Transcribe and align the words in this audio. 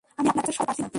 আমি 0.19 0.27
আপনার 0.31 0.39
কাছে 0.43 0.53
সৎ 0.57 0.65
থাকতে 0.67 0.67
পারছি 0.69 0.81
না। 0.83 0.89